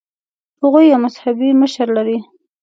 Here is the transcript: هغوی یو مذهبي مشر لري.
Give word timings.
هغوی 0.61 0.85
یو 0.93 0.99
مذهبي 1.05 1.49
مشر 1.61 1.87
لري. 1.97 2.17